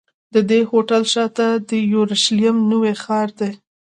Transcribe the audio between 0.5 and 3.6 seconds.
هوټل شاته د یورشلېم نوی ښار دی.